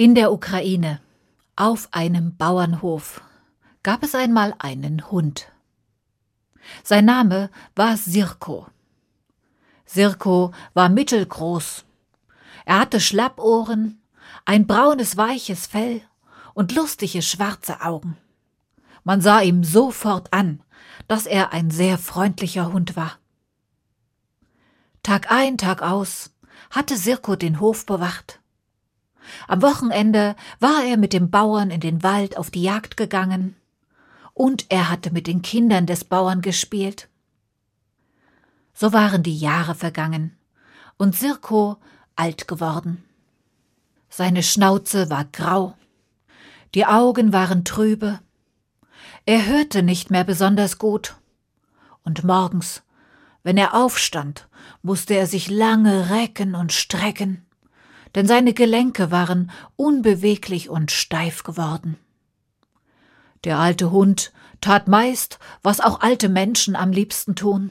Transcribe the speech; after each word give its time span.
In 0.00 0.14
der 0.14 0.32
Ukraine, 0.32 0.98
auf 1.56 1.88
einem 1.90 2.34
Bauernhof, 2.34 3.20
gab 3.82 4.02
es 4.02 4.14
einmal 4.14 4.54
einen 4.58 5.10
Hund. 5.10 5.52
Sein 6.82 7.04
Name 7.04 7.50
war 7.76 7.98
Sirko. 7.98 8.66
Sirko 9.84 10.52
war 10.72 10.88
mittelgroß. 10.88 11.84
Er 12.64 12.78
hatte 12.78 12.98
Schlappohren, 12.98 14.00
ein 14.46 14.66
braunes 14.66 15.18
weiches 15.18 15.66
Fell 15.66 16.00
und 16.54 16.74
lustige 16.74 17.20
schwarze 17.20 17.82
Augen. 17.82 18.16
Man 19.04 19.20
sah 19.20 19.42
ihm 19.42 19.64
sofort 19.64 20.32
an, 20.32 20.62
dass 21.08 21.26
er 21.26 21.52
ein 21.52 21.70
sehr 21.70 21.98
freundlicher 21.98 22.72
Hund 22.72 22.96
war. 22.96 23.18
Tag 25.02 25.30
ein, 25.30 25.58
Tag 25.58 25.82
aus 25.82 26.30
hatte 26.70 26.96
Sirko 26.96 27.36
den 27.36 27.60
Hof 27.60 27.84
bewacht. 27.84 28.40
Am 29.48 29.62
Wochenende 29.62 30.36
war 30.58 30.84
er 30.84 30.96
mit 30.96 31.12
dem 31.12 31.30
Bauern 31.30 31.70
in 31.70 31.80
den 31.80 32.02
Wald 32.02 32.36
auf 32.36 32.50
die 32.50 32.62
Jagd 32.62 32.96
gegangen, 32.96 33.56
und 34.34 34.66
er 34.70 34.88
hatte 34.88 35.12
mit 35.12 35.26
den 35.26 35.42
Kindern 35.42 35.86
des 35.86 36.04
Bauern 36.04 36.40
gespielt. 36.40 37.08
So 38.72 38.92
waren 38.92 39.22
die 39.22 39.36
Jahre 39.36 39.74
vergangen 39.74 40.36
und 40.96 41.14
Sirko 41.16 41.76
alt 42.16 42.48
geworden. 42.48 43.04
Seine 44.08 44.42
Schnauze 44.42 45.10
war 45.10 45.24
grau, 45.26 45.74
die 46.74 46.86
Augen 46.86 47.32
waren 47.32 47.64
trübe, 47.64 48.20
er 49.26 49.46
hörte 49.46 49.82
nicht 49.82 50.10
mehr 50.10 50.24
besonders 50.24 50.78
gut, 50.78 51.16
und 52.02 52.24
morgens, 52.24 52.82
wenn 53.42 53.56
er 53.56 53.74
aufstand, 53.74 54.48
musste 54.82 55.14
er 55.14 55.26
sich 55.26 55.48
lange 55.48 56.10
recken 56.10 56.54
und 56.54 56.72
strecken 56.72 57.44
denn 58.14 58.26
seine 58.26 58.52
Gelenke 58.54 59.10
waren 59.10 59.50
unbeweglich 59.76 60.68
und 60.68 60.90
steif 60.90 61.42
geworden. 61.42 61.96
Der 63.44 63.58
alte 63.58 63.90
Hund 63.90 64.32
tat 64.60 64.88
meist, 64.88 65.38
was 65.62 65.80
auch 65.80 66.00
alte 66.00 66.28
Menschen 66.28 66.76
am 66.76 66.92
liebsten 66.92 67.34
tun. 67.34 67.70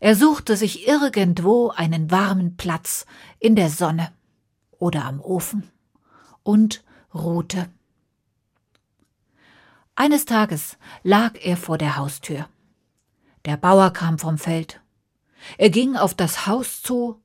Er 0.00 0.14
suchte 0.14 0.56
sich 0.56 0.86
irgendwo 0.86 1.70
einen 1.70 2.10
warmen 2.10 2.56
Platz 2.56 3.06
in 3.38 3.56
der 3.56 3.70
Sonne 3.70 4.12
oder 4.78 5.04
am 5.04 5.20
Ofen 5.20 5.70
und 6.42 6.84
ruhte. 7.14 7.68
Eines 9.94 10.26
Tages 10.26 10.76
lag 11.02 11.32
er 11.42 11.56
vor 11.56 11.78
der 11.78 11.96
Haustür. 11.96 12.46
Der 13.46 13.56
Bauer 13.56 13.90
kam 13.92 14.18
vom 14.18 14.36
Feld. 14.36 14.80
Er 15.56 15.70
ging 15.70 15.96
auf 15.96 16.14
das 16.14 16.46
Haus 16.46 16.82
zu, 16.82 17.22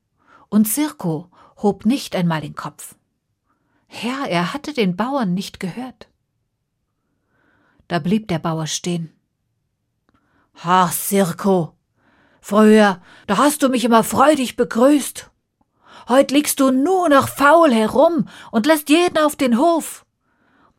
und 0.52 0.68
Sirko 0.68 1.31
hob 1.62 1.86
nicht 1.86 2.16
einmal 2.16 2.42
den 2.42 2.56
Kopf. 2.56 2.96
Herr, 3.88 4.28
er 4.30 4.54
hatte 4.54 4.74
den 4.74 4.96
Bauern 4.96 5.34
nicht 5.34 5.60
gehört. 5.60 6.08
Da 7.88 8.00
blieb 8.00 8.28
der 8.30 8.40
Bauer 8.40 8.68
stehen. 8.68 9.12
Ha, 10.64 10.88
Sirko, 10.88 11.74
früher, 12.40 13.02
da 13.28 13.38
hast 13.38 13.64
du 13.64 13.70
mich 13.70 13.84
immer 13.84 14.04
freudig 14.04 14.56
begrüßt. 14.56 15.30
Heut 16.08 16.32
liegst 16.32 16.60
du 16.60 16.72
nur 16.72 17.10
noch 17.10 17.28
faul 17.28 17.72
herum 17.72 18.28
und 18.52 18.66
lässt 18.66 18.90
jeden 18.90 19.18
auf 19.18 19.36
den 19.36 19.58
Hof. 19.58 20.06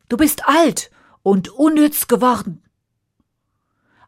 Du 0.09 0.17
bist 0.17 0.47
alt 0.47 0.91
und 1.21 1.49
unnütz 1.49 2.07
geworden. 2.07 2.63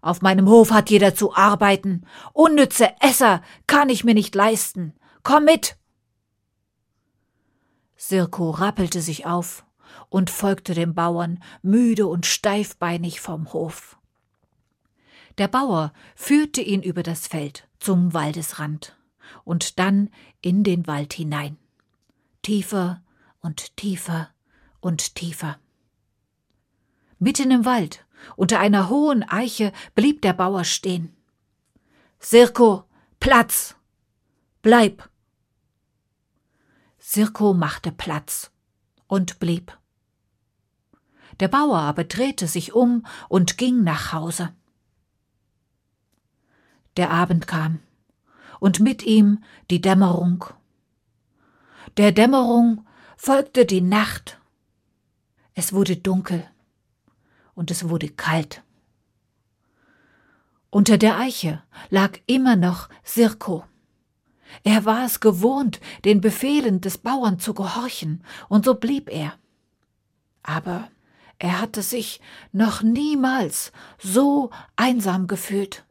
Auf 0.01 0.21
meinem 0.21 0.47
Hof 0.47 0.71
hat 0.71 0.89
jeder 0.89 1.15
zu 1.15 1.35
arbeiten. 1.35 2.05
Unnütze 2.33 2.89
Esser 2.99 3.41
kann 3.65 3.89
ich 3.89 4.03
mir 4.03 4.13
nicht 4.13 4.35
leisten. 4.35 4.93
Komm 5.23 5.45
mit. 5.45 5.77
Sirko 7.95 8.51
rappelte 8.51 9.01
sich 9.01 9.25
auf 9.25 9.65
und 10.09 10.29
folgte 10.29 10.73
dem 10.73 10.93
Bauern, 10.93 11.41
müde 11.61 12.07
und 12.07 12.25
steifbeinig 12.25 13.21
vom 13.21 13.53
Hof. 13.53 13.97
Der 15.37 15.47
Bauer 15.47 15.93
führte 16.15 16.61
ihn 16.61 16.81
über 16.81 17.03
das 17.03 17.27
Feld 17.27 17.67
zum 17.79 18.13
Waldesrand 18.13 18.97
und 19.43 19.79
dann 19.79 20.09
in 20.41 20.63
den 20.63 20.87
Wald 20.87 21.13
hinein. 21.13 21.57
Tiefer 22.41 23.01
und 23.41 23.75
tiefer 23.75 24.29
und 24.79 25.15
tiefer. 25.15 25.57
Mitten 27.19 27.51
im 27.51 27.65
Wald, 27.65 28.05
unter 28.35 28.59
einer 28.59 28.89
hohen 28.89 29.23
Eiche, 29.23 29.71
blieb 29.93 30.21
der 30.21 30.33
Bauer 30.33 30.63
stehen. 30.63 31.15
Sirko, 32.19 32.85
Platz! 33.19 33.75
Bleib! 34.61 35.09
Sirko 37.07 37.53
machte 37.53 37.91
Platz 37.91 38.51
und 39.05 39.39
blieb. 39.39 39.77
Der 41.39 41.47
Bauer 41.47 41.77
aber 41.77 42.03
drehte 42.03 42.47
sich 42.47 42.73
um 42.73 43.05
und 43.29 43.59
ging 43.59 43.83
nach 43.83 44.11
Hause. 44.11 44.55
Der 46.97 47.11
Abend 47.11 47.45
kam, 47.45 47.79
und 48.59 48.79
mit 48.79 49.03
ihm 49.03 49.43
die 49.69 49.81
Dämmerung. 49.81 50.45
Der 51.97 52.11
Dämmerung 52.11 52.87
folgte 53.17 53.67
die 53.67 53.81
Nacht. 53.81 54.39
Es 55.53 55.73
wurde 55.73 55.97
dunkel 55.97 56.43
und 57.53 57.69
es 57.69 57.87
wurde 57.87 58.09
kalt. 58.09 58.63
Unter 60.71 60.97
der 60.97 61.19
Eiche 61.19 61.61
lag 61.91 62.17
immer 62.25 62.55
noch 62.55 62.89
Sirko. 63.03 63.63
Er 64.63 64.85
war 64.85 65.05
es 65.05 65.19
gewohnt, 65.19 65.79
den 66.05 66.21
Befehlen 66.21 66.81
des 66.81 66.97
Bauern 66.97 67.39
zu 67.39 67.53
gehorchen, 67.53 68.23
und 68.49 68.65
so 68.65 68.75
blieb 68.75 69.09
er. 69.11 69.33
Aber 70.43 70.89
er 71.39 71.59
hatte 71.59 71.81
sich 71.81 72.21
noch 72.51 72.81
niemals 72.81 73.71
so 73.97 74.51
einsam 74.75 75.27
gefühlt. 75.27 75.83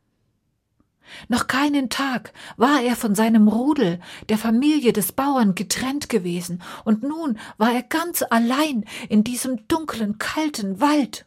Noch 1.28 1.46
keinen 1.46 1.90
Tag 1.90 2.32
war 2.56 2.80
er 2.80 2.96
von 2.96 3.14
seinem 3.14 3.48
Rudel, 3.48 4.00
der 4.28 4.38
Familie 4.38 4.92
des 4.92 5.12
Bauern, 5.12 5.54
getrennt 5.54 6.08
gewesen, 6.08 6.62
und 6.84 7.02
nun 7.02 7.38
war 7.58 7.72
er 7.72 7.82
ganz 7.82 8.24
allein 8.28 8.84
in 9.08 9.22
diesem 9.22 9.68
dunklen, 9.68 10.18
kalten 10.18 10.80
Wald. 10.80 11.26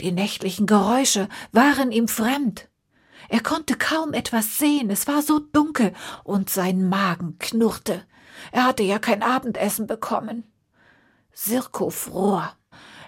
Die 0.00 0.12
nächtlichen 0.12 0.66
Geräusche 0.66 1.28
waren 1.52 1.90
ihm 1.92 2.08
fremd. 2.08 2.68
Er 3.28 3.40
konnte 3.40 3.76
kaum 3.76 4.12
etwas 4.12 4.58
sehen, 4.58 4.90
es 4.90 5.06
war 5.06 5.22
so 5.22 5.38
dunkel, 5.38 5.92
und 6.24 6.50
sein 6.50 6.88
Magen 6.88 7.38
knurrte. 7.38 8.04
Er 8.52 8.64
hatte 8.64 8.82
ja 8.82 8.98
kein 8.98 9.22
Abendessen 9.22 9.86
bekommen. 9.86 10.44
Sirko 11.32 11.90
fror. 11.90 12.52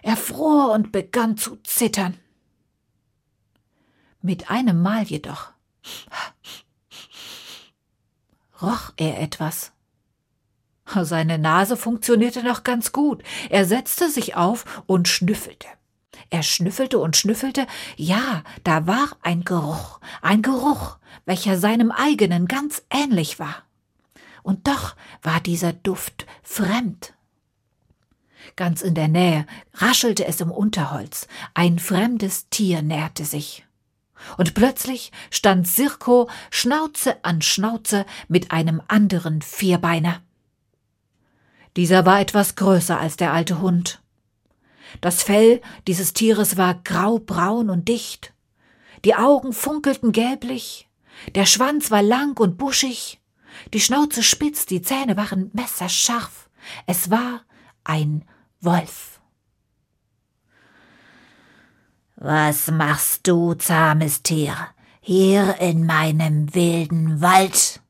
Er 0.02 0.16
fror 0.16 0.72
und 0.72 0.92
begann 0.92 1.36
zu 1.36 1.56
zittern. 1.56 2.16
Mit 4.20 4.50
einem 4.50 4.82
Mal 4.82 5.04
jedoch 5.04 5.52
roch 8.60 8.92
er 8.96 9.20
etwas. 9.20 9.72
Seine 10.86 11.38
Nase 11.38 11.76
funktionierte 11.76 12.42
noch 12.42 12.64
ganz 12.64 12.92
gut. 12.92 13.22
Er 13.50 13.66
setzte 13.66 14.08
sich 14.08 14.36
auf 14.36 14.82
und 14.86 15.06
schnüffelte. 15.06 15.68
Er 16.30 16.42
schnüffelte 16.42 16.98
und 16.98 17.16
schnüffelte, 17.16 17.66
ja, 17.96 18.42
da 18.64 18.86
war 18.86 19.16
ein 19.22 19.44
Geruch, 19.44 20.00
ein 20.22 20.42
Geruch, 20.42 20.98
welcher 21.24 21.58
seinem 21.58 21.90
eigenen 21.90 22.46
ganz 22.46 22.82
ähnlich 22.90 23.38
war. 23.38 23.62
Und 24.42 24.66
doch 24.66 24.96
war 25.22 25.40
dieser 25.40 25.72
Duft 25.72 26.26
fremd. 26.42 27.14
Ganz 28.56 28.82
in 28.82 28.94
der 28.94 29.08
Nähe 29.08 29.46
raschelte 29.74 30.24
es 30.26 30.40
im 30.40 30.50
Unterholz, 30.50 31.28
ein 31.54 31.78
fremdes 31.78 32.48
Tier 32.48 32.82
näherte 32.82 33.24
sich. 33.24 33.64
Und 34.36 34.54
plötzlich 34.54 35.12
stand 35.30 35.68
Sirko 35.68 36.28
Schnauze 36.50 37.24
an 37.24 37.42
Schnauze 37.42 38.04
mit 38.26 38.50
einem 38.50 38.82
anderen 38.88 39.42
Vierbeiner. 39.42 40.22
Dieser 41.76 42.04
war 42.04 42.20
etwas 42.20 42.56
größer 42.56 42.98
als 42.98 43.16
der 43.16 43.32
alte 43.32 43.60
Hund. 43.60 44.00
Das 45.00 45.23
Fell 45.23 45.61
dieses 45.87 46.12
Tieres 46.12 46.56
war 46.56 46.75
graubraun 46.75 47.70
und 47.70 47.88
dicht. 47.88 48.32
Die 49.05 49.14
Augen 49.14 49.52
funkelten 49.52 50.12
gelblich. 50.12 50.88
Der 51.35 51.46
Schwanz 51.46 51.90
war 51.90 52.02
lang 52.02 52.38
und 52.38 52.58
buschig. 52.58 53.20
Die 53.73 53.81
Schnauze 53.81 54.23
spitz, 54.23 54.67
die 54.67 54.82
Zähne 54.82 55.17
waren 55.17 55.50
messerscharf. 55.52 56.49
Es 56.87 57.11
war 57.11 57.43
ein 57.85 58.25
Wolf. 58.61 59.20
Was 62.17 62.70
machst 62.70 63.26
du, 63.29 63.55
zahmes 63.55 64.23
Tier, 64.23 64.56
hier 65.00 65.56
in 65.61 65.87
meinem 65.87 66.52
wilden 66.55 67.20
Wald? 67.20 67.81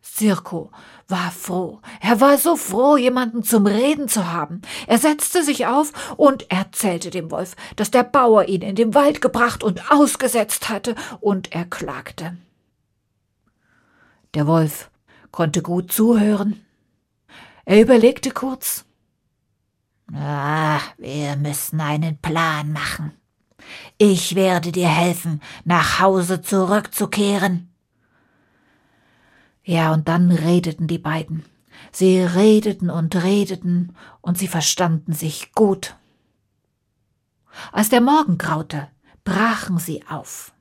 Sirko 0.00 0.72
war 1.08 1.30
froh. 1.30 1.80
Er 2.00 2.20
war 2.20 2.36
so 2.38 2.56
froh, 2.56 2.96
jemanden 2.96 3.44
zum 3.44 3.66
Reden 3.66 4.08
zu 4.08 4.32
haben. 4.32 4.62
Er 4.86 4.98
setzte 4.98 5.42
sich 5.42 5.66
auf 5.66 6.14
und 6.16 6.50
erzählte 6.50 7.10
dem 7.10 7.30
Wolf, 7.30 7.54
dass 7.76 7.90
der 7.90 8.02
Bauer 8.02 8.46
ihn 8.48 8.62
in 8.62 8.74
den 8.74 8.94
Wald 8.94 9.20
gebracht 9.20 9.62
und 9.62 9.90
ausgesetzt 9.90 10.68
hatte, 10.68 10.94
und 11.20 11.52
er 11.52 11.64
klagte. 11.64 12.36
Der 14.34 14.46
Wolf 14.46 14.90
konnte 15.30 15.62
gut 15.62 15.92
zuhören. 15.92 16.64
Er 17.64 17.80
überlegte 17.80 18.30
kurz. 18.30 18.84
Ah, 20.12 20.80
wir 20.98 21.36
müssen 21.36 21.80
einen 21.80 22.18
Plan 22.18 22.72
machen. 22.72 23.12
Ich 23.98 24.34
werde 24.34 24.72
dir 24.72 24.88
helfen, 24.88 25.40
nach 25.64 26.00
Hause 26.00 26.42
zurückzukehren. 26.42 27.75
Ja, 29.66 29.92
und 29.92 30.06
dann 30.06 30.30
redeten 30.30 30.86
die 30.86 30.98
beiden. 30.98 31.44
Sie 31.90 32.20
redeten 32.20 32.88
und 32.88 33.16
redeten, 33.16 33.96
und 34.20 34.38
sie 34.38 34.46
verstanden 34.46 35.12
sich 35.12 35.52
gut. 35.54 35.96
Als 37.72 37.88
der 37.88 38.00
Morgen 38.00 38.38
graute, 38.38 38.88
brachen 39.24 39.78
sie 39.78 40.06
auf. 40.06 40.52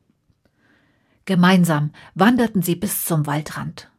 Gemeinsam 1.25 1.91
wanderten 2.15 2.63
sie 2.63 2.75
bis 2.75 3.05
zum 3.05 3.27
Waldrand. 3.27 3.91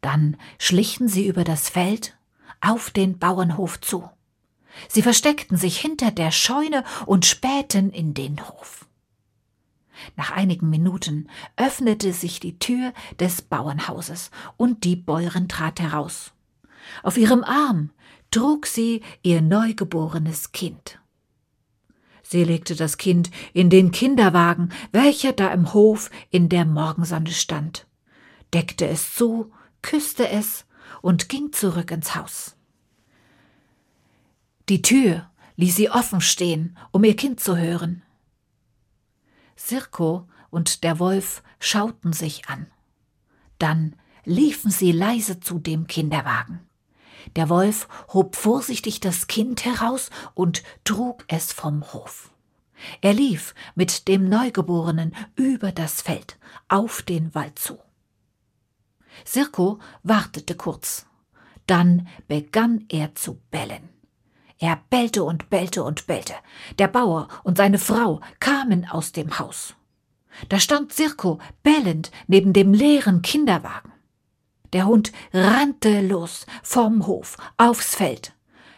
Dann 0.00 0.36
schlichen 0.58 1.08
sie 1.08 1.26
über 1.26 1.42
das 1.42 1.68
Feld 1.68 2.16
auf 2.60 2.90
den 2.90 3.18
Bauernhof 3.18 3.80
zu. 3.80 4.08
Sie 4.88 5.02
versteckten 5.02 5.56
sich 5.56 5.80
hinter 5.80 6.12
der 6.12 6.30
Scheune 6.30 6.84
und 7.04 7.26
spähten 7.26 7.90
in 7.90 8.14
den 8.14 8.48
Hof. 8.48 8.86
Nach 10.16 10.30
einigen 10.30 10.70
Minuten 10.70 11.28
öffnete 11.56 12.12
sich 12.12 12.40
die 12.40 12.58
Tür 12.58 12.92
des 13.18 13.42
Bauernhauses 13.42 14.30
und 14.56 14.84
die 14.84 14.96
Bäuerin 14.96 15.48
trat 15.48 15.80
heraus. 15.80 16.32
Auf 17.02 17.16
ihrem 17.16 17.44
Arm 17.44 17.90
trug 18.30 18.66
sie 18.66 19.02
ihr 19.22 19.42
neugeborenes 19.42 20.52
Kind. 20.52 20.98
Sie 22.22 22.44
legte 22.44 22.76
das 22.76 22.96
Kind 22.96 23.30
in 23.52 23.70
den 23.70 23.90
Kinderwagen, 23.90 24.70
welcher 24.92 25.32
da 25.32 25.52
im 25.52 25.72
Hof 25.72 26.10
in 26.30 26.48
der 26.48 26.64
Morgensonne 26.64 27.32
stand, 27.32 27.86
deckte 28.54 28.86
es 28.86 29.14
zu, 29.16 29.50
küsste 29.82 30.28
es 30.28 30.64
und 31.02 31.28
ging 31.28 31.52
zurück 31.52 31.90
ins 31.90 32.14
Haus. 32.14 32.56
Die 34.68 34.82
Tür 34.82 35.28
ließ 35.56 35.74
sie 35.74 35.90
offen 35.90 36.20
stehen, 36.20 36.76
um 36.92 37.02
ihr 37.02 37.16
Kind 37.16 37.40
zu 37.40 37.56
hören. 37.56 38.02
Sirko 39.62 40.26
und 40.48 40.84
der 40.84 40.98
Wolf 40.98 41.42
schauten 41.60 42.12
sich 42.12 42.48
an. 42.48 42.66
Dann 43.58 43.94
liefen 44.24 44.70
sie 44.70 44.90
leise 44.90 45.38
zu 45.38 45.58
dem 45.58 45.86
Kinderwagen. 45.86 46.60
Der 47.36 47.50
Wolf 47.50 47.86
hob 48.08 48.36
vorsichtig 48.36 49.00
das 49.00 49.26
Kind 49.26 49.64
heraus 49.66 50.10
und 50.34 50.62
trug 50.84 51.24
es 51.28 51.52
vom 51.52 51.92
Hof. 51.92 52.30
Er 53.02 53.12
lief 53.12 53.54
mit 53.74 54.08
dem 54.08 54.28
Neugeborenen 54.28 55.14
über 55.36 55.72
das 55.72 56.00
Feld 56.00 56.38
auf 56.68 57.02
den 57.02 57.34
Wald 57.34 57.58
zu. 57.58 57.78
Sirko 59.26 59.78
wartete 60.02 60.54
kurz. 60.54 61.06
Dann 61.66 62.08
begann 62.26 62.86
er 62.88 63.14
zu 63.14 63.38
bellen. 63.50 63.90
Er 64.62 64.78
bellte 64.90 65.24
und 65.24 65.48
bellte 65.48 65.82
und 65.82 66.06
bellte. 66.06 66.34
Der 66.78 66.86
Bauer 66.86 67.28
und 67.44 67.56
seine 67.56 67.78
Frau 67.78 68.20
kamen 68.40 68.86
aus 68.86 69.12
dem 69.12 69.38
Haus. 69.38 69.74
Da 70.50 70.60
stand 70.60 70.92
Sirko 70.92 71.38
bellend 71.62 72.10
neben 72.26 72.52
dem 72.52 72.74
leeren 72.74 73.22
Kinderwagen. 73.22 73.90
Der 74.74 74.86
Hund 74.86 75.12
rannte 75.32 76.02
los 76.02 76.46
vom 76.62 77.06
Hof 77.06 77.38
aufs 77.56 77.94
Feld. 77.94 78.34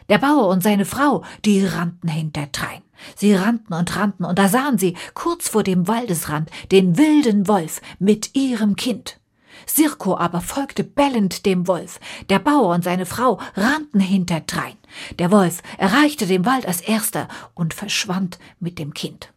Der 0.09 0.19
Bauer 0.19 0.49
und 0.49 0.63
seine 0.63 0.85
Frau, 0.85 1.25
die 1.45 1.67
rannten 1.67 2.09
hinterdrein. 2.09 2.83
Sie 3.17 3.35
rannten 3.35 3.75
und 3.75 3.97
rannten, 3.97 4.25
und 4.25 4.39
da 4.39 4.49
sahen 4.49 4.79
sie 4.79 4.97
kurz 5.15 5.49
vor 5.49 5.65
dem 5.65 5.89
Waldesrand 5.89 6.49
den 6.71 6.97
wilden 6.97 7.49
Wolf 7.49 7.81
mit 7.99 8.37
ihrem 8.37 8.77
Kind. 8.77 9.21
Sirko 9.67 10.17
aber 10.17 10.41
folgte 10.41 10.85
bellend 10.85 11.47
dem 11.47 11.67
Wolf. 11.67 12.01
Der 12.29 12.39
Bauer 12.39 12.75
und 12.75 12.85
seine 12.85 13.07
Frau 13.07 13.41
rannten 13.55 14.01
hinterdrein. 14.01 14.77
Der 15.19 15.31
Wolf 15.31 15.63
erreichte 15.79 16.27
den 16.27 16.45
Wald 16.45 16.67
als 16.67 16.81
erster 16.81 17.29
und 17.55 17.75
verschwand 17.75 18.39
mit 18.61 18.79
dem 18.79 18.95
Kind. 18.95 19.33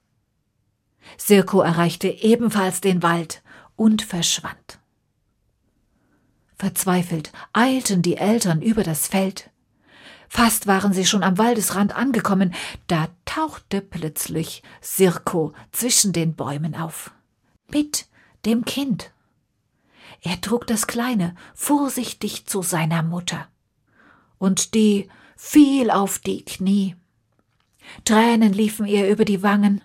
Sirko 1.18 1.62
erreichte 1.62 2.08
ebenfalls 2.08 2.82
den 2.82 3.04
Wald 3.04 3.42
und 3.76 4.02
verschwand. 4.02 4.80
Verzweifelt 6.58 7.32
eilten 7.54 8.02
die 8.02 8.18
Eltern 8.18 8.62
über 8.62 8.84
das 8.84 9.08
Feld. 9.08 9.50
Fast 10.30 10.68
waren 10.68 10.94
sie 10.94 11.06
schon 11.06 11.24
am 11.24 11.38
Waldesrand 11.38 11.96
angekommen, 11.96 12.54
da 12.88 13.08
tauchte 13.26 13.82
plötzlich 13.82 14.64
Sirko 14.82 15.54
zwischen 15.72 16.14
den 16.14 16.36
Bäumen 16.36 16.76
auf. 16.76 17.12
Mit 17.70 18.08
dem 18.46 18.66
Kind. 18.66 19.12
Er 20.22 20.42
trug 20.42 20.68
das 20.68 20.88
Kleine 20.88 21.36
vorsichtig 21.54 22.46
zu 22.46 22.62
seiner 22.62 23.04
Mutter. 23.04 23.48
Und 24.38 24.74
die 24.74 25.10
fiel 25.36 25.92
auf 25.92 26.20
die 26.20 26.44
Knie. 26.44 26.96
Tränen 28.04 28.54
liefen 28.54 28.86
ihr 28.86 29.10
über 29.10 29.26
die 29.26 29.44
Wangen. 29.44 29.82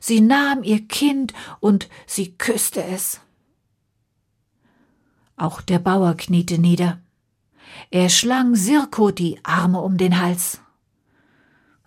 Sie 0.00 0.20
nahm 0.20 0.62
ihr 0.62 0.86
Kind 0.86 1.32
und 1.60 1.88
sie 2.06 2.36
küsste 2.36 2.82
es. 2.82 3.20
Auch 5.36 5.60
der 5.60 5.78
Bauer 5.78 6.14
kniete 6.14 6.58
nieder. 6.58 6.98
Er 7.90 8.08
schlang 8.08 8.54
Sirko 8.54 9.10
die 9.10 9.38
Arme 9.42 9.80
um 9.80 9.98
den 9.98 10.20
Hals. 10.20 10.60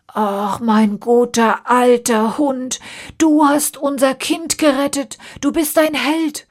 Ach, 0.08 0.60
mein 0.60 1.00
guter 1.00 1.70
alter 1.70 2.38
Hund, 2.38 2.80
du 3.18 3.46
hast 3.46 3.78
unser 3.78 4.16
Kind 4.16 4.58
gerettet, 4.58 5.18
du 5.42 5.52
bist 5.52 5.78
ein 5.78 5.94
Held. 5.94 6.48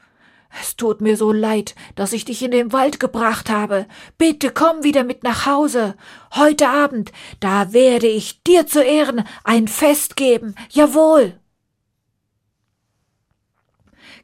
Es 0.51 0.77
tut 0.77 1.01
mir 1.01 1.17
so 1.17 1.33
leid, 1.33 1.75
dass 1.95 2.13
ich 2.13 2.25
dich 2.25 2.43
in 2.43 2.51
den 2.51 2.73
Wald 2.73 3.01
gebracht 3.01 3.51
habe. 3.51 3.87
Bitte 4.17 4.51
komm 4.51 4.83
wieder 4.83 5.05
mit 5.05 5.23
nach 5.23 5.47
Hause. 5.47 5.95
Heute 6.35 6.69
Abend, 6.69 7.13
da 7.41 7.73
werde 7.73 8.07
ich 8.07 8.43
dir 8.43 8.67
zu 8.67 8.83
Ehren 8.83 9.25
ein 9.45 9.69
Fest 9.69 10.17
geben. 10.17 10.55
Jawohl. 10.71 11.39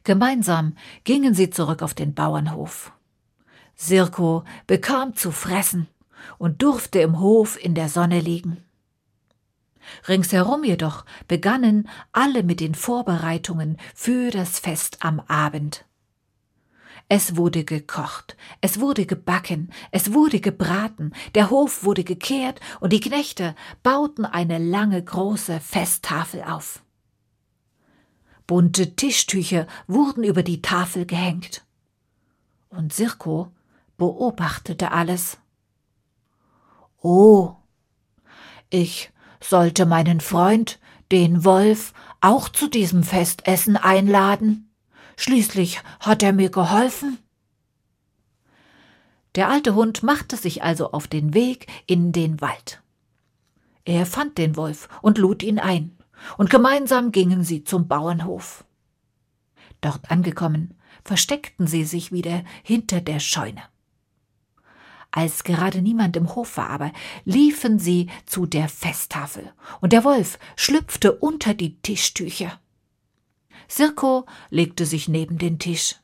Gemeinsam 0.03 0.75
gingen 1.03 1.33
sie 1.33 1.49
zurück 1.49 1.81
auf 1.81 1.93
den 1.93 2.13
Bauernhof. 2.13 2.91
Sirko 3.75 4.43
bekam 4.67 5.15
zu 5.15 5.31
fressen 5.31 5.87
und 6.37 6.61
durfte 6.61 6.99
im 6.99 7.19
Hof 7.19 7.61
in 7.63 7.75
der 7.75 7.89
Sonne 7.89 8.19
liegen. 8.19 8.63
Ringsherum 10.07 10.63
jedoch 10.63 11.05
begannen 11.27 11.89
alle 12.11 12.43
mit 12.43 12.59
den 12.59 12.75
Vorbereitungen 12.75 13.77
für 13.93 14.31
das 14.31 14.59
Fest 14.59 14.97
am 15.01 15.19
Abend. 15.21 15.85
Es 17.07 17.35
wurde 17.35 17.63
gekocht, 17.63 18.35
es 18.61 18.79
wurde 18.79 19.05
gebacken, 19.05 19.71
es 19.91 20.13
wurde 20.13 20.39
gebraten, 20.39 21.13
der 21.35 21.51
Hof 21.51 21.83
wurde 21.83 22.03
gekehrt 22.03 22.59
und 22.79 22.93
die 22.93 22.99
Knechte 22.99 23.55
bauten 23.83 24.25
eine 24.25 24.57
lange 24.57 25.03
große 25.03 25.59
Festtafel 25.59 26.43
auf. 26.43 26.81
Bunte 28.47 28.95
Tischtücher 28.95 29.67
wurden 29.87 30.23
über 30.23 30.41
die 30.41 30.61
Tafel 30.61 31.05
gehängt. 31.05 31.63
Und 32.69 32.93
Sirko 32.93 33.51
beobachtete 33.97 34.91
alles. 34.91 35.37
Oh, 37.01 37.55
ich 38.69 39.11
sollte 39.39 39.85
meinen 39.85 40.21
Freund, 40.21 40.79
den 41.11 41.43
Wolf, 41.43 41.93
auch 42.21 42.49
zu 42.49 42.67
diesem 42.67 43.03
Festessen 43.03 43.77
einladen. 43.77 44.71
Schließlich 45.17 45.81
hat 45.99 46.23
er 46.23 46.33
mir 46.33 46.49
geholfen. 46.49 47.17
Der 49.35 49.49
alte 49.49 49.75
Hund 49.75 50.03
machte 50.03 50.37
sich 50.37 50.63
also 50.63 50.91
auf 50.91 51.07
den 51.07 51.33
Weg 51.33 51.67
in 51.87 52.11
den 52.11 52.41
Wald. 52.41 52.81
Er 53.83 54.05
fand 54.05 54.37
den 54.37 54.55
Wolf 54.55 54.87
und 55.01 55.17
lud 55.17 55.43
ihn 55.43 55.59
ein, 55.59 55.97
und 56.37 56.49
gemeinsam 56.49 57.11
gingen 57.11 57.43
sie 57.43 57.63
zum 57.63 57.87
Bauernhof. 57.87 58.65
Dort 59.81 60.09
angekommen, 60.09 60.73
versteckten 61.03 61.67
sie 61.67 61.83
sich 61.83 62.11
wieder 62.11 62.43
hinter 62.63 63.01
der 63.01 63.19
Scheune. 63.19 63.61
Als 65.11 65.43
gerade 65.43 65.81
niemand 65.81 66.17
im 66.17 66.33
Hof 66.35 66.57
war, 66.57 66.69
aber 66.69 66.91
liefen 67.23 67.79
sie 67.79 68.09
zu 68.25 68.45
der 68.45 68.67
Festtafel, 68.67 69.53
und 69.81 69.93
der 69.93 70.03
Wolf 70.03 70.39
schlüpfte 70.55 71.13
unter 71.13 71.53
die 71.53 71.79
Tischtücher. 71.81 72.59
Sirko 73.67 74.25
legte 74.49 74.85
sich 74.85 75.07
neben 75.07 75.37
den 75.37 75.59
Tisch. 75.59 75.95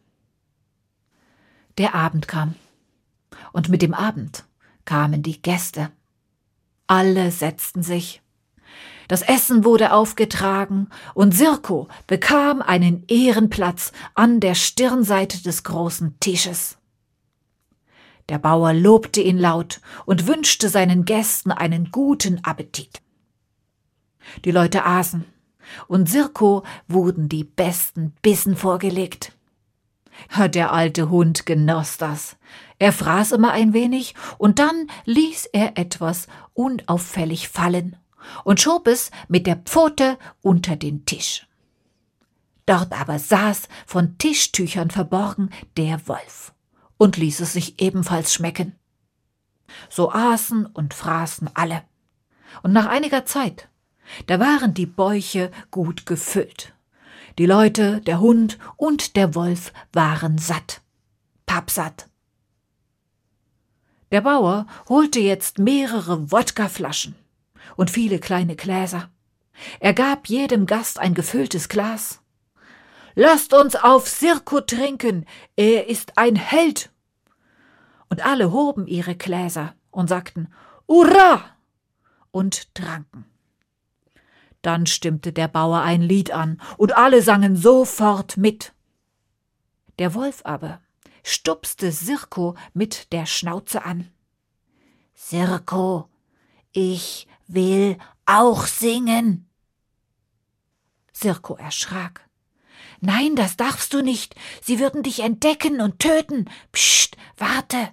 Der 1.77 1.96
Abend 1.96 2.27
kam. 2.27 2.56
Und 3.53 3.70
mit 3.70 3.82
dem 3.82 3.94
Abend 3.94 4.46
kamen 4.86 5.24
die 5.24 5.41
Gäste. 5.41 5.91
Alle 6.88 7.32
setzten 7.32 7.84
sich. 7.84 8.22
Das 9.08 9.22
Essen 9.22 9.65
wurde 9.65 9.91
aufgetragen 9.91 10.89
und 11.13 11.34
Sirko 11.34 11.88
bekam 12.08 12.62
einen 12.62 13.03
Ehrenplatz 13.08 13.91
an 14.15 14.39
der 14.39 14.56
Stirnseite 14.56 15.44
des 15.44 15.63
großen 15.63 16.18
Tisches. 16.20 16.77
Der 18.30 18.39
Bauer 18.39 18.74
lobte 18.74 19.20
ihn 19.20 19.38
laut 19.38 19.82
und 20.06 20.27
wünschte 20.27 20.70
seinen 20.70 21.03
Gästen 21.03 21.51
einen 21.51 21.91
guten 21.91 22.44
Appetit. 22.46 23.01
Die 24.46 24.51
Leute 24.51 24.86
aßen 24.86 25.25
und 25.88 26.10
Sirko 26.10 26.63
wurden 26.88 27.30
die 27.30 27.44
besten 27.44 28.13
Bissen 28.22 28.56
vorgelegt. 28.56 29.34
Der 30.54 30.72
alte 30.72 31.10
Hund 31.10 31.46
genoss 31.46 31.98
das. 31.98 32.38
Er 32.80 32.92
fraß 32.92 33.32
immer 33.32 33.51
ein 33.51 33.74
wenig 33.74 34.16
und 34.38 34.60
dann 34.60 34.88
ließ 35.06 35.48
er 35.54 35.78
etwas 35.78 36.28
unauffällig 36.54 37.50
fallen 37.50 37.98
und 38.44 38.62
schob 38.62 38.88
es 38.88 39.12
mit 39.28 39.48
der 39.48 39.56
Pfote 39.56 40.18
unter 40.42 40.75
den 40.75 41.06
Tisch. 41.06 41.48
Dort 42.66 43.00
aber 43.00 43.20
saß, 43.20 43.68
von 43.86 44.18
Tischtüchern 44.18 44.92
verborgen, 44.92 45.50
der 45.78 46.08
Wolf 46.08 46.54
und 46.98 47.18
ließ 47.18 47.40
es 47.40 47.54
sich 47.54 47.82
ebenfalls 47.82 48.34
schmecken. 48.34 48.75
So 49.90 50.12
aßen 50.12 50.68
und 50.68 50.94
fraßen 50.94 51.50
alle. 51.56 51.84
Und 52.62 52.74
nach 52.74 52.86
einiger 52.86 53.25
Zeit, 53.25 53.70
da 54.27 54.39
waren 54.39 54.74
die 54.74 54.86
Bäuche 54.86 55.51
gut 55.70 56.05
gefüllt. 56.05 56.74
Die 57.38 57.46
Leute, 57.46 58.01
der 58.01 58.20
Hund 58.20 58.60
und 58.77 59.15
der 59.15 59.36
Wolf 59.36 59.72
waren 59.93 60.38
satt, 60.38 60.81
pappsatt. 61.46 62.08
Der 64.12 64.22
Bauer 64.22 64.67
holte 64.89 65.20
jetzt 65.20 65.58
mehrere 65.58 66.31
Wodkaflaschen 66.31 67.15
und 67.77 67.89
viele 67.89 68.20
kleine 68.20 68.55
Gläser. 68.55 69.10
Er 69.79 69.93
gab 69.93 70.27
jedem 70.27 70.65
Gast 70.65 71.00
ein 71.00 71.13
gefülltes 71.13 71.70
Glas. 71.70 72.22
Lasst 73.15 73.53
uns 73.53 73.75
auf 73.75 74.10
Sirko 74.10 74.62
trinken, 74.62 75.25
er 75.55 75.88
ist 75.88 76.17
ein 76.17 76.36
Held. 76.36 76.91
Und 78.10 78.25
alle 78.25 78.51
hoben 78.51 78.88
ihre 78.88 79.15
Gläser 79.15 79.75
und 79.91 80.08
sagten 80.08 80.53
Hurra! 80.88 81.46
und 82.31 82.74
tranken. 82.75 83.30
Dann 84.62 84.86
stimmte 84.86 85.34
der 85.34 85.48
Bauer 85.48 85.82
ein 85.82 86.01
Lied 86.01 86.32
an, 86.32 86.62
und 86.77 86.96
alle 86.96 87.22
sangen 87.22 87.56
sofort 87.56 88.38
mit. 88.38 88.74
Der 90.00 90.13
Wolf 90.13 90.41
aber 90.44 90.82
stupste 91.24 91.91
Sirko 91.91 92.56
mit 92.74 93.12
der 93.12 93.25
Schnauze 93.25 93.86
an. 93.86 94.12
Sirko, 95.13 96.10
ich 96.72 97.27
will 97.48 97.98
auch 98.25 98.65
singen. 98.65 99.48
Sirko 101.12 101.56
erschrak. 101.56 102.27
Nein, 103.00 103.36
das 103.36 103.58
darfst 103.58 103.94
du 103.94 104.01
nicht. 104.01 104.36
Sie 104.62 104.80
würden 104.80 105.03
dich 105.03 105.20
entdecken 105.20 105.82
und 105.82 106.00
töten. 106.00 106.50
Psst, 106.72 107.18
warte. 107.38 107.89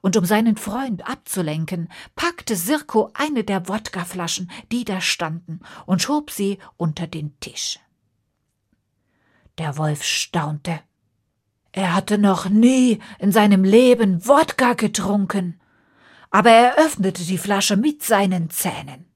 Und 0.00 0.16
um 0.16 0.24
seinen 0.24 0.56
Freund 0.56 1.08
abzulenken, 1.08 1.88
packte 2.14 2.56
Sirko 2.56 3.10
eine 3.14 3.44
der 3.44 3.68
Wodkaflaschen, 3.68 4.50
die 4.72 4.84
da 4.84 5.00
standen, 5.00 5.60
und 5.86 6.02
schob 6.02 6.30
sie 6.30 6.58
unter 6.76 7.06
den 7.06 7.38
Tisch. 7.40 7.78
Der 9.58 9.76
Wolf 9.76 10.02
staunte. 10.02 10.80
Er 11.72 11.94
hatte 11.94 12.18
noch 12.18 12.48
nie 12.48 13.00
in 13.18 13.32
seinem 13.32 13.64
Leben 13.64 14.26
Wodka 14.26 14.74
getrunken, 14.74 15.60
aber 16.30 16.50
er 16.50 16.78
öffnete 16.78 17.22
die 17.24 17.38
Flasche 17.38 17.76
mit 17.76 18.02
seinen 18.02 18.50
Zähnen 18.50 19.06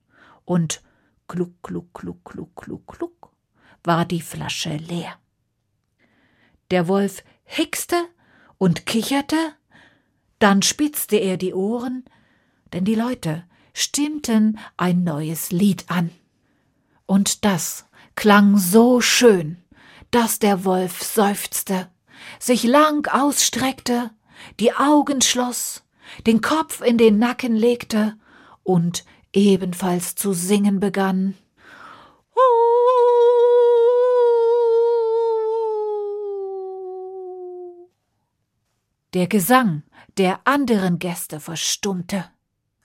und 0.45 0.83
kluck, 1.29 1.63
kluck, 1.63 1.95
kluck, 1.95 2.25
kluck, 2.25 2.57
kluck, 2.57 2.87
kluck 2.87 3.21
war 3.85 4.05
die 4.05 4.21
Flasche 4.21 4.77
leer. 4.77 5.19
Der 6.71 6.87
Wolf 6.89 7.25
hickste 7.45 7.97
und 8.59 8.87
kicherte, 8.87 9.55
dann 10.41 10.63
spitzte 10.63 11.17
er 11.17 11.37
die 11.37 11.55
Ohren, 11.55 12.05
denn 12.73 12.85
die 12.85 12.97
Leute 12.97 13.45
stimmten 13.73 14.59
ein 14.77 15.05
neues 15.05 15.53
Lied 15.53 15.85
an. 15.89 16.11
Und 17.07 17.45
das 17.45 17.87
klang 18.17 18.59
so 18.59 19.01
schön, 19.01 19.59
dass 20.11 20.41
der 20.41 20.65
Wolf 20.65 21.03
seufzte 21.03 21.89
sich 22.39 22.65
lang 22.65 23.07
ausstreckte, 23.07 24.11
die 24.59 24.73
Augen 24.75 25.23
schloss, 25.23 25.85
den 26.27 26.41
Kopf 26.41 26.81
in 26.81 26.99
den 26.99 27.19
Nacken 27.19 27.55
legte 27.55 28.17
und 28.63 29.05
ebenfalls 29.33 30.15
zu 30.15 30.33
singen 30.33 30.81
begann. 30.81 31.37
Der 39.15 39.27
Gesang 39.27 39.83
der 40.21 40.41
anderen 40.45 40.99
Gäste 40.99 41.41
verstummte. 41.41 42.27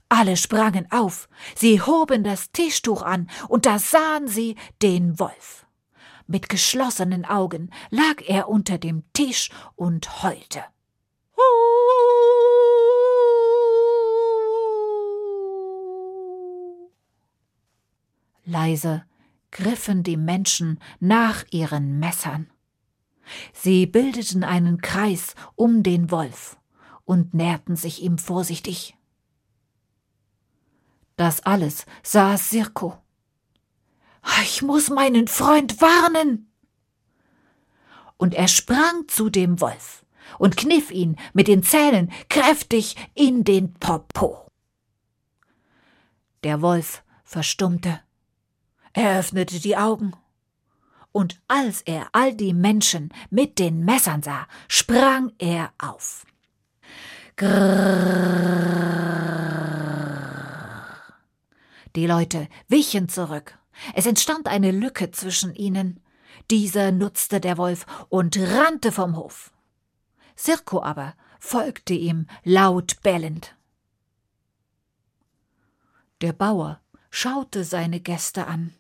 Alle 0.08 0.38
sprangen 0.38 0.90
auf, 0.90 1.28
sie 1.54 1.82
hoben 1.82 2.24
das 2.24 2.54
Tischtuch 2.54 3.02
an, 3.02 3.30
und 3.50 3.66
da 3.66 3.78
sahen 3.78 4.30
sie 4.30 4.56
den 4.82 5.20
Wolf. 5.20 5.66
Mit 6.28 6.48
geschlossenen 6.48 7.26
Augen 7.26 7.72
lag 7.90 8.22
er 8.26 8.48
unter 8.48 8.78
dem 8.78 9.04
Tisch 9.12 9.50
und 9.76 10.24
heulte. 10.24 10.64
Leise 18.46 19.04
griffen 19.52 20.04
die 20.04 20.16
Menschen 20.16 20.80
nach 21.02 21.44
ihren 21.52 22.00
Messern. 22.00 22.50
Sie 23.52 23.86
bildeten 23.88 24.46
einen 24.46 24.80
Kreis 24.80 25.36
um 25.56 25.84
den 25.84 26.12
Wolf 26.12 26.58
und 27.06 27.34
näherten 27.34 27.76
sich 27.76 28.02
ihm 28.02 28.18
vorsichtig. 28.18 28.98
Das 31.16 31.42
alles 31.46 31.86
sah 32.04 32.38
Sirko. 32.38 32.98
Ich 34.42 34.62
muss 34.62 34.90
meinen 34.90 35.28
Freund 35.28 35.80
warnen. 35.82 36.52
Und 38.18 38.34
er 38.34 38.48
sprang 38.48 39.08
zu 39.08 39.30
dem 39.30 39.62
Wolf 39.62 40.06
und 40.40 40.58
kniff 40.58 40.92
ihn 40.92 41.18
mit 41.34 41.48
den 41.48 41.64
Zähnen 41.64 42.12
kräftig 42.30 42.96
in 43.14 43.44
den 43.44 43.74
Popo. 43.76 44.50
Der 46.44 46.62
Wolf 46.62 47.04
verstummte. 47.24 48.02
Er 48.94 49.20
öffnete 49.20 49.60
die 49.60 49.78
Augen. 49.78 50.14
Und 51.12 51.42
als 51.48 51.82
er 51.82 52.08
all 52.12 52.34
die 52.34 52.54
Menschen 52.54 53.14
mit 53.30 53.58
den 53.60 53.86
Messern 53.86 54.22
sah, 54.22 54.48
sprang 54.68 55.32
er 55.38 55.72
auf. 55.78 56.26
Grrrr. 57.38 58.96
Die 61.96 62.08
Leute 62.08 62.48
wichen 62.68 63.10
zurück 63.10 63.58
es 63.94 64.06
entstand 64.06 64.48
eine 64.48 64.72
Lücke 64.72 65.12
zwischen 65.12 65.54
ihnen. 65.56 66.00
Diese 66.52 66.92
nutzte 66.92 67.40
der 67.40 67.58
Wolf 67.58 67.86
und 68.10 68.38
rannte 68.38 68.92
vom 68.92 69.16
Hof. 69.16 69.52
Sirko 70.36 70.82
aber 70.82 71.16
folgte 71.40 71.94
ihm 71.94 72.28
laut 72.44 73.02
bellend. 73.04 73.56
Der 76.22 76.34
Bauer 76.34 76.82
schaute 77.10 77.64
seine 77.64 78.00
Gäste 78.00 78.48
an. 78.48 78.74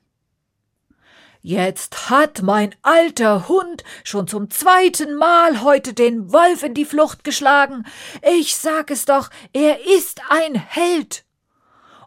Jetzt 1.47 2.09
hat 2.09 2.41
mein 2.41 2.73
alter 2.81 3.47
Hund 3.47 3.83
schon 4.03 4.27
zum 4.27 4.49
zweiten 4.49 5.13
Mal 5.13 5.61
heute 5.61 5.93
den 5.93 6.33
Wolf 6.33 6.63
in 6.63 6.73
die 6.73 6.85
Flucht 6.85 7.23
geschlagen. 7.23 7.85
Ich 8.23 8.55
sag 8.55 8.89
es 8.89 9.05
doch, 9.05 9.29
er 9.53 9.85
ist 9.85 10.21
ein 10.29 10.55
Held 10.55 11.23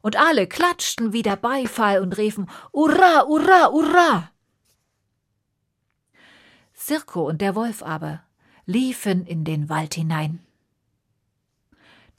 und 0.03 0.17
alle 0.17 0.49
klatschten 0.49 1.13
wieder 1.13 1.37
Beifall 1.37 2.01
und 2.01 2.19
riefen 2.19 2.51
Hurra, 2.73 3.27
Hurra, 3.29 3.71
Hurra. 3.71 4.33
Sirko 6.75 7.29
und 7.29 7.41
der 7.41 7.55
Wolf 7.55 7.85
aber 7.85 8.25
liefen 8.67 9.25
in 9.25 9.45
den 9.45 9.69
Wald 9.69 9.95
hinein. 9.95 10.41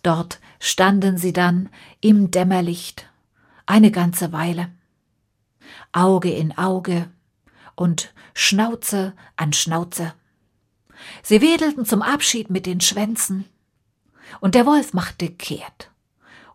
Dort 0.04 0.40
standen 0.62 1.18
sie 1.18 1.34
dann 1.34 1.68
im 2.00 2.32
Dämmerlicht 2.32 3.10
eine 3.66 3.92
ganze 3.92 4.32
Weile, 4.32 4.72
Auge 5.92 6.32
in 6.32 6.58
Auge 6.58 7.10
und 7.76 8.14
Schnauze 8.34 9.14
an 9.36 9.54
Schnauze. 9.54 10.14
Sie 11.24 11.42
wedelten 11.42 11.86
zum 11.86 12.02
Abschied 12.02 12.50
mit 12.50 12.66
den 12.66 12.82
Schwänzen, 12.82 13.46
und 14.42 14.54
der 14.54 14.66
Wolf 14.66 14.94
machte 14.94 15.30
kehrt 15.30 15.90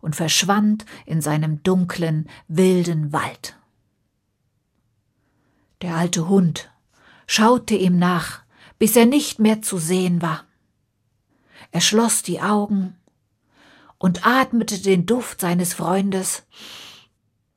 und 0.01 0.15
verschwand 0.15 0.85
in 1.05 1.21
seinem 1.21 1.61
dunklen, 1.63 2.29
wilden 2.47 3.11
Wald. 3.11 3.57
Der 5.81 5.95
alte 5.95 6.29
Hund 6.29 6.71
schaute 7.27 7.75
ihm 7.75 7.97
nach, 7.97 8.43
bis 8.79 8.95
er 8.95 9.05
nicht 9.05 9.39
mehr 9.39 9.61
zu 9.61 9.77
sehen 9.77 10.21
war. 10.21 10.45
Er 11.71 11.81
schloss 11.81 12.23
die 12.23 12.41
Augen 12.41 12.95
und 13.97 14.25
atmete 14.25 14.79
den 14.79 15.05
Duft 15.05 15.41
seines 15.41 15.73
Freundes, 15.73 16.43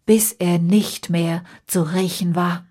bis 0.08 0.32
er 0.32 0.58
nicht 0.58 1.10
mehr 1.10 1.44
zu 1.66 1.82
riechen 1.82 2.34
war. 2.34 2.64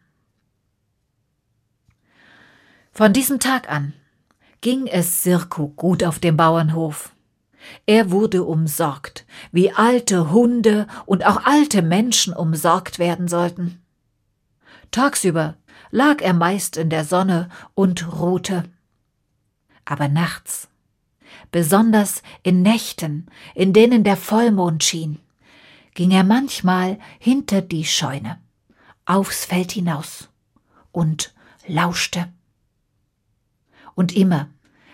Von 2.92 3.14
diesem 3.14 3.40
Tag 3.40 3.70
an 3.70 3.94
ging 4.62 4.88
es 4.88 5.22
Sirko 5.22 5.68
gut 5.68 6.04
auf 6.04 6.18
dem 6.18 6.36
Bauernhof. 6.36 7.14
Er 7.86 8.10
wurde 8.10 8.44
umsorgt, 8.44 9.28
wie 9.52 9.72
alte 9.72 10.32
Hunde 10.32 10.88
und 11.06 11.28
auch 11.28 11.46
alte 11.46 11.84
Menschen 11.84 12.34
umsorgt 12.34 12.98
werden 12.98 13.28
sollten. 13.28 13.84
Tagsüber 14.90 15.58
lag 15.92 16.24
er 16.24 16.34
meist 16.34 16.76
in 16.76 16.90
der 16.90 17.06
Sonne 17.06 17.50
und 17.76 18.20
ruhte. 18.20 18.64
Aber 19.86 20.08
nachts, 20.08 20.70
besonders 21.52 22.24
in 22.42 22.64
Nächten, 22.64 23.28
in 23.54 23.74
denen 23.74 24.04
der 24.04 24.18
Vollmond 24.18 24.84
schien, 24.84 25.20
ging 25.98 26.12
er 26.12 26.24
manchmal 26.24 27.00
hinter 27.18 27.64
die 27.64 27.84
Scheune, 27.84 28.40
aufs 29.08 29.46
Feld 29.46 29.72
hinaus 29.72 30.30
und 30.92 31.34
lauschte. 31.66 32.32
Und 33.96 34.16
immer, 34.16 34.48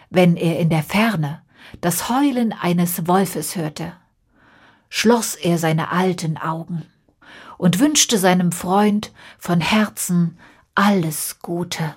wenn 0.09 0.37
er 0.37 0.59
in 0.59 0.69
der 0.69 0.81
Ferne 0.81 1.41
das 1.81 2.07
Heulen 2.07 2.53
eines 2.53 3.05
Wolfes 3.05 3.57
hörte, 3.57 3.91
schloss 4.87 5.35
er 5.35 5.57
seine 5.57 5.91
alten 5.91 6.37
Augen 6.37 6.85
und 7.57 7.81
wünschte 7.81 8.17
seinem 8.17 8.53
Freund 8.53 9.11
von 9.37 9.59
Herzen 9.59 10.39
alles 10.73 11.39
Gute. 11.41 11.95